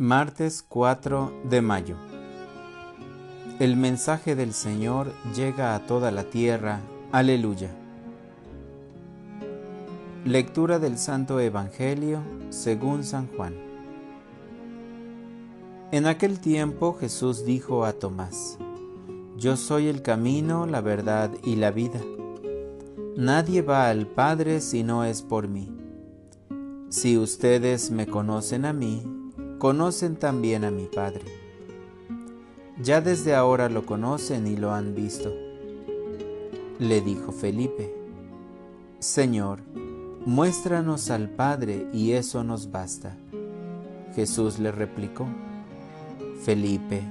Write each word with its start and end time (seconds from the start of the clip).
Martes 0.00 0.64
4 0.66 1.30
de 1.50 1.60
mayo. 1.60 1.94
El 3.58 3.76
mensaje 3.76 4.34
del 4.34 4.54
Señor 4.54 5.12
llega 5.36 5.74
a 5.74 5.86
toda 5.86 6.10
la 6.10 6.24
tierra. 6.24 6.80
Aleluya. 7.12 7.68
Lectura 10.24 10.78
del 10.78 10.96
Santo 10.96 11.38
Evangelio 11.38 12.22
según 12.48 13.04
San 13.04 13.28
Juan. 13.36 13.54
En 15.92 16.06
aquel 16.06 16.40
tiempo 16.40 16.96
Jesús 16.98 17.44
dijo 17.44 17.84
a 17.84 17.92
Tomás, 17.92 18.56
Yo 19.36 19.58
soy 19.58 19.88
el 19.88 20.00
camino, 20.00 20.64
la 20.64 20.80
verdad 20.80 21.30
y 21.44 21.56
la 21.56 21.72
vida. 21.72 22.00
Nadie 23.18 23.60
va 23.60 23.90
al 23.90 24.06
Padre 24.06 24.62
si 24.62 24.82
no 24.82 25.04
es 25.04 25.20
por 25.20 25.46
mí. 25.46 25.70
Si 26.88 27.18
ustedes 27.18 27.90
me 27.90 28.06
conocen 28.06 28.64
a 28.64 28.72
mí, 28.72 29.19
conocen 29.60 30.16
también 30.16 30.64
a 30.64 30.70
mi 30.70 30.86
Padre. 30.86 31.20
Ya 32.82 33.02
desde 33.02 33.34
ahora 33.34 33.68
lo 33.68 33.84
conocen 33.84 34.46
y 34.46 34.56
lo 34.56 34.72
han 34.72 34.94
visto. 34.94 35.34
Le 36.78 37.02
dijo 37.02 37.30
Felipe, 37.30 37.94
Señor, 39.00 39.60
muéstranos 40.24 41.10
al 41.10 41.28
Padre 41.28 41.86
y 41.92 42.12
eso 42.12 42.42
nos 42.42 42.70
basta. 42.70 43.18
Jesús 44.14 44.58
le 44.58 44.72
replicó, 44.72 45.26
Felipe, 46.42 47.02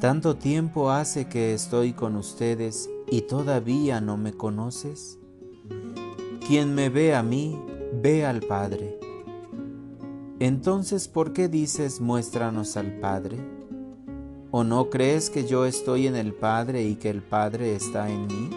¿tanto 0.00 0.34
tiempo 0.34 0.90
hace 0.90 1.28
que 1.28 1.54
estoy 1.54 1.92
con 1.92 2.16
ustedes 2.16 2.90
y 3.08 3.22
todavía 3.22 4.00
no 4.00 4.16
me 4.16 4.32
conoces? 4.32 5.20
Quien 6.48 6.74
me 6.74 6.88
ve 6.88 7.14
a 7.14 7.22
mí, 7.22 7.56
ve 7.92 8.26
al 8.26 8.40
Padre. 8.40 9.05
Entonces, 10.38 11.08
¿por 11.08 11.32
qué 11.32 11.48
dices 11.48 12.02
muéstranos 12.02 12.76
al 12.76 12.98
Padre? 13.00 13.38
¿O 14.50 14.64
no 14.64 14.90
crees 14.90 15.30
que 15.30 15.46
yo 15.46 15.64
estoy 15.64 16.06
en 16.06 16.14
el 16.14 16.34
Padre 16.34 16.82
y 16.82 16.96
que 16.96 17.08
el 17.08 17.22
Padre 17.22 17.74
está 17.74 18.10
en 18.10 18.26
mí? 18.26 18.50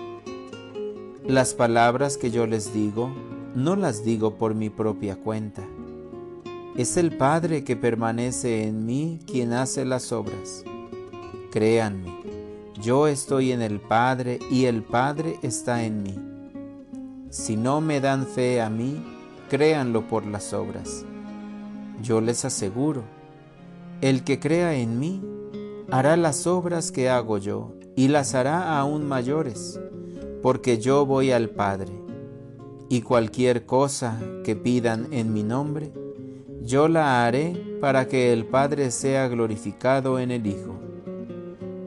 Las 1.26 1.54
palabras 1.54 2.18
que 2.18 2.32
yo 2.32 2.48
les 2.48 2.74
digo, 2.74 3.10
no 3.56 3.78
las 3.78 4.04
digo 4.04 4.36
por 4.36 4.56
mi 4.56 4.70
propia 4.70 5.16
cuenta. 5.16 5.64
Es 6.76 6.98
el 6.98 7.16
Padre 7.16 7.64
que 7.64 7.78
permanece 7.78 8.68
en 8.68 8.86
mí 8.86 9.20
quien 9.26 9.54
hace 9.54 9.86
las 9.86 10.12
obras. 10.12 10.66
Créanme, 11.50 12.14
yo 12.82 13.08
estoy 13.08 13.54
en 13.54 13.62
el 13.62 13.80
Padre 13.80 14.40
y 14.52 14.66
el 14.66 14.84
Padre 14.84 15.40
está 15.44 15.86
en 15.86 16.04
mí. 16.04 16.20
Si 17.30 17.56
no 17.56 17.80
me 17.80 18.02
dan 18.02 18.28
fe 18.28 18.62
a 18.62 18.70
mí, 18.70 19.02
créanlo 19.50 20.10
por 20.10 20.26
las 20.26 20.52
obras. 20.52 21.06
Yo 22.02 22.22
les 22.22 22.46
aseguro, 22.46 23.04
el 24.02 24.24
que 24.24 24.40
crea 24.40 24.76
en 24.76 25.00
mí 25.00 25.22
hará 25.92 26.16
las 26.16 26.48
obras 26.48 26.92
que 26.92 27.10
hago 27.10 27.38
yo 27.38 27.74
y 27.96 28.08
las 28.08 28.36
hará 28.36 28.80
aún 28.80 29.06
mayores, 29.06 29.80
porque 30.42 30.78
yo 30.78 31.06
voy 31.06 31.32
al 31.32 31.50
Padre. 31.50 31.92
Y 32.88 33.02
cualquier 33.02 33.66
cosa 33.66 34.20
que 34.44 34.56
pidan 34.56 35.08
en 35.12 35.34
mi 35.34 35.44
nombre, 35.44 35.92
yo 36.62 36.88
la 36.88 37.26
haré 37.26 37.78
para 37.82 38.08
que 38.08 38.32
el 38.32 38.46
Padre 38.46 38.92
sea 38.92 39.28
glorificado 39.28 40.20
en 40.20 40.32
el 40.32 40.48
Hijo. 40.48 40.80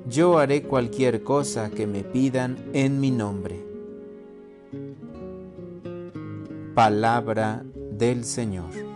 Yo 0.06 0.38
haré 0.38 0.62
cualquier 0.62 1.22
cosa 1.22 1.70
que 1.70 1.86
me 1.86 2.04
pidan 2.04 2.56
en 2.74 3.00
mi 3.00 3.10
nombre. 3.10 3.64
Palabra 6.74 7.64
del 7.90 8.24
Señor. 8.24 8.91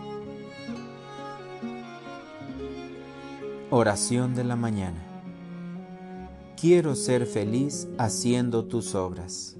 Oración 3.69 4.33
de 4.33 4.45
la 4.45 4.55
mañana. 4.55 5.03
Quiero 6.55 6.95
ser 6.95 7.25
feliz 7.25 7.89
haciendo 7.97 8.63
tus 8.63 8.95
obras. 8.95 9.57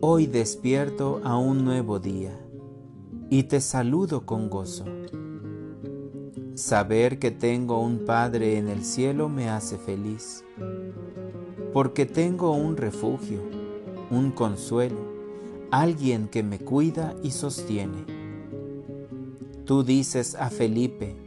Hoy 0.00 0.28
despierto 0.28 1.20
a 1.24 1.36
un 1.36 1.64
nuevo 1.64 1.98
día 1.98 2.38
y 3.28 3.42
te 3.42 3.60
saludo 3.60 4.24
con 4.24 4.48
gozo. 4.48 4.84
Saber 6.54 7.18
que 7.18 7.32
tengo 7.32 7.80
un 7.80 8.04
Padre 8.04 8.56
en 8.56 8.68
el 8.68 8.84
cielo 8.84 9.28
me 9.28 9.50
hace 9.50 9.76
feliz, 9.76 10.44
porque 11.72 12.06
tengo 12.06 12.52
un 12.52 12.76
refugio, 12.76 13.40
un 14.12 14.30
consuelo, 14.30 15.00
alguien 15.72 16.28
que 16.28 16.44
me 16.44 16.60
cuida 16.60 17.16
y 17.24 17.32
sostiene. 17.32 18.06
Tú 19.64 19.82
dices 19.82 20.36
a 20.36 20.50
Felipe, 20.50 21.25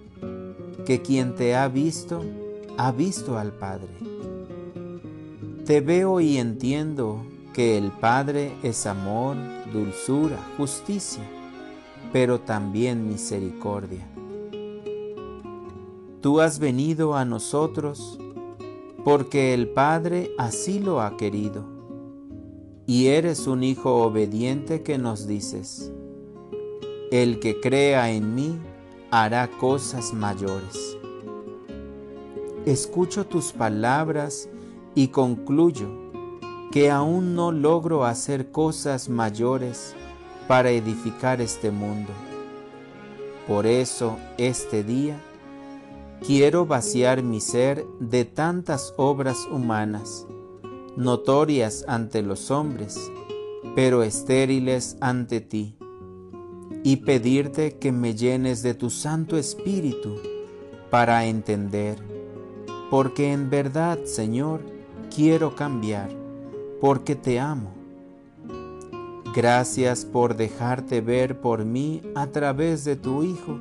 que 0.89 1.03
quien 1.03 1.35
te 1.35 1.55
ha 1.55 1.67
visto, 1.67 2.23
ha 2.75 2.91
visto 2.91 3.37
al 3.37 3.51
Padre. 3.51 3.89
Te 5.63 5.81
veo 5.81 6.19
y 6.19 6.37
entiendo 6.37 7.23
que 7.53 7.77
el 7.77 7.91
Padre 7.91 8.53
es 8.63 8.87
amor, 8.87 9.37
dulzura, 9.71 10.39
justicia, 10.57 11.21
pero 12.11 12.39
también 12.39 13.07
misericordia. 13.07 14.03
Tú 16.21 16.41
has 16.41 16.57
venido 16.57 17.13
a 17.13 17.23
nosotros 17.23 18.17
porque 19.03 19.53
el 19.53 19.67
Padre 19.67 20.31
así 20.39 20.79
lo 20.79 21.01
ha 21.01 21.17
querido, 21.17 21.65
y 22.87 23.09
eres 23.09 23.45
un 23.45 23.63
Hijo 23.63 23.97
obediente 23.97 24.81
que 24.81 24.97
nos 24.97 25.27
dices, 25.27 25.91
el 27.11 27.39
que 27.39 27.61
crea 27.61 28.11
en 28.11 28.33
mí, 28.33 28.57
hará 29.11 29.47
cosas 29.47 30.13
mayores. 30.13 30.97
Escucho 32.65 33.25
tus 33.25 33.51
palabras 33.51 34.49
y 34.93 35.07
concluyo 35.07 35.87
que 36.71 36.91
aún 36.91 37.33
no 37.35 37.51
logro 37.51 38.05
hacer 38.05 38.51
cosas 38.51 39.09
mayores 39.09 39.95
para 40.47 40.69
edificar 40.69 41.41
este 41.41 41.71
mundo. 41.71 42.11
Por 43.47 43.65
eso 43.65 44.17
este 44.37 44.83
día 44.83 45.19
quiero 46.25 46.67
vaciar 46.67 47.23
mi 47.23 47.41
ser 47.41 47.85
de 47.99 48.25
tantas 48.25 48.93
obras 48.97 49.47
humanas, 49.51 50.27
notorias 50.95 51.85
ante 51.87 52.21
los 52.21 52.51
hombres, 52.51 53.11
pero 53.75 54.03
estériles 54.03 54.97
ante 55.01 55.41
ti 55.41 55.78
y 56.89 56.95
pedirte 56.95 57.77
que 57.77 57.91
me 57.91 58.15
llenes 58.15 58.63
de 58.63 58.73
tu 58.73 58.89
Santo 58.89 59.37
Espíritu 59.37 60.15
para 60.89 61.25
entender, 61.25 61.99
porque 62.89 63.31
en 63.31 63.51
verdad, 63.51 64.05
Señor, 64.05 64.61
quiero 65.15 65.55
cambiar, 65.55 66.09
porque 66.81 67.15
te 67.15 67.39
amo. 67.39 67.75
Gracias 69.35 70.03
por 70.03 70.35
dejarte 70.35 70.99
ver 71.01 71.39
por 71.39 71.63
mí 71.63 72.01
a 72.15 72.25
través 72.25 72.85
de 72.85 72.95
tu 72.95 73.21
Hijo 73.21 73.59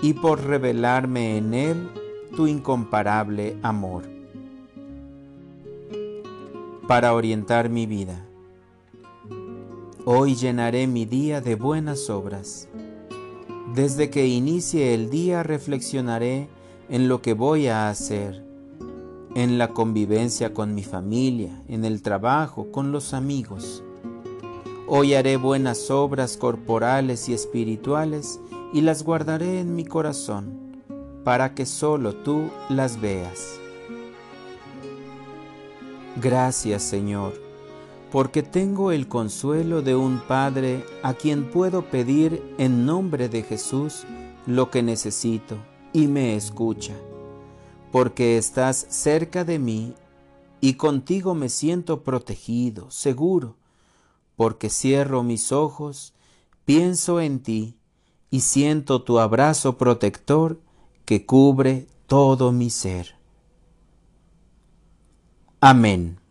y 0.00 0.14
por 0.14 0.42
revelarme 0.42 1.36
en 1.36 1.52
Él 1.52 1.90
tu 2.34 2.46
incomparable 2.46 3.58
amor. 3.62 4.04
Para 6.88 7.12
orientar 7.12 7.68
mi 7.68 7.84
vida 7.84 8.24
Hoy 10.04 10.34
llenaré 10.34 10.88
mi 10.88 11.04
día 11.04 11.40
de 11.40 11.54
buenas 11.54 12.10
obras. 12.10 12.66
Desde 13.72 14.10
que 14.10 14.26
inicie 14.26 14.94
el 14.94 15.10
día 15.10 15.44
reflexionaré 15.44 16.48
en 16.88 17.06
lo 17.06 17.22
que 17.22 17.34
voy 17.34 17.68
a 17.68 17.88
hacer, 17.88 18.44
en 19.36 19.58
la 19.58 19.68
convivencia 19.68 20.52
con 20.52 20.74
mi 20.74 20.82
familia, 20.82 21.62
en 21.68 21.84
el 21.84 22.02
trabajo, 22.02 22.72
con 22.72 22.90
los 22.90 23.14
amigos. 23.14 23.84
Hoy 24.88 25.14
haré 25.14 25.36
buenas 25.36 25.88
obras 25.88 26.36
corporales 26.36 27.28
y 27.28 27.34
espirituales 27.34 28.40
y 28.72 28.80
las 28.80 29.04
guardaré 29.04 29.60
en 29.60 29.76
mi 29.76 29.84
corazón, 29.84 30.82
para 31.22 31.54
que 31.54 31.64
solo 31.64 32.12
tú 32.16 32.50
las 32.68 33.00
veas. 33.00 33.60
Gracias 36.20 36.82
Señor 36.82 37.51
porque 38.12 38.42
tengo 38.42 38.92
el 38.92 39.08
consuelo 39.08 39.80
de 39.80 39.96
un 39.96 40.20
Padre 40.20 40.84
a 41.02 41.14
quien 41.14 41.50
puedo 41.50 41.90
pedir 41.90 42.42
en 42.58 42.84
nombre 42.84 43.30
de 43.30 43.42
Jesús 43.42 44.04
lo 44.46 44.70
que 44.70 44.82
necesito 44.82 45.56
y 45.94 46.08
me 46.08 46.36
escucha, 46.36 46.94
porque 47.90 48.36
estás 48.36 48.86
cerca 48.90 49.44
de 49.44 49.58
mí 49.58 49.94
y 50.60 50.74
contigo 50.74 51.34
me 51.34 51.48
siento 51.48 52.02
protegido, 52.02 52.90
seguro, 52.90 53.56
porque 54.36 54.68
cierro 54.68 55.22
mis 55.22 55.50
ojos, 55.50 56.12
pienso 56.66 57.18
en 57.18 57.42
ti 57.42 57.78
y 58.30 58.40
siento 58.40 59.02
tu 59.02 59.20
abrazo 59.20 59.78
protector 59.78 60.60
que 61.06 61.24
cubre 61.24 61.86
todo 62.06 62.52
mi 62.52 62.68
ser. 62.68 63.16
Amén. 65.60 66.21